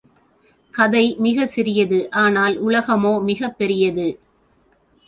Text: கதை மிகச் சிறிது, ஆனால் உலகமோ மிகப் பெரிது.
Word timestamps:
கதை 0.73 1.15
மிகச் 1.17 1.47
சிறிது, 1.47 2.11
ஆனால் 2.11 2.65
உலகமோ 2.65 3.23
மிகப் 3.23 3.57
பெரிது. 3.57 4.19